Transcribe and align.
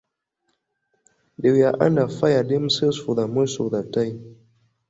They 1.37 1.51
were 1.51 1.75
under 1.79 2.07
fire 2.07 2.41
themselves 2.41 2.97
for 2.97 3.27
most 3.27 3.59
of 3.59 3.69
the 3.69 3.83
time. 3.83 4.35